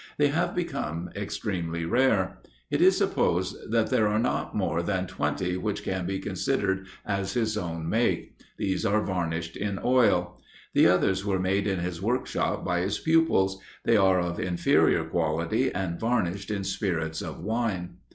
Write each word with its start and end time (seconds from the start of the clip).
They 0.17 0.29
have 0.29 0.55
become 0.55 1.11
extremely 1.15 1.83
scarce; 1.87 2.29
it 2.71 2.81
is 2.81 2.97
supposed 2.97 3.69
that 3.69 3.91
there 3.91 4.07
are 4.07 4.17
not 4.17 4.55
more 4.55 4.81
than 4.81 5.05
twenty 5.05 5.57
which 5.57 5.83
can 5.83 6.07
be 6.07 6.17
considered 6.17 6.87
as 7.05 7.33
his 7.33 7.55
own 7.55 7.87
make; 7.87 8.33
these 8.57 8.83
are 8.83 9.03
varnished 9.05 9.55
in 9.55 9.79
oil. 9.85 10.41
The 10.73 10.87
others 10.87 11.23
were 11.23 11.37
made 11.37 11.67
in 11.67 11.81
his 11.81 12.01
workshop 12.01 12.65
by 12.65 12.79
his 12.79 12.97
pupils; 12.97 13.59
they 13.85 13.95
are 13.95 14.19
of 14.19 14.39
inferior 14.39 15.03
quality, 15.03 15.71
and 15.71 15.99
varnished 15.99 16.49
in 16.49 16.63
spirits 16.63 17.21
of 17.21 17.39
wine. 17.39 17.97